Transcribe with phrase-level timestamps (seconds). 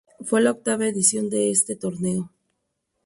[0.21, 2.31] Fue la octava edición de este torneo.